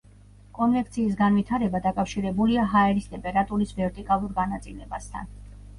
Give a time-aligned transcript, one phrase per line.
[0.59, 5.35] კონვექციის განვითარება დაკავშირებულია ჰაერის ტემპერატურის ვერტიკალურ განაწილებასთან.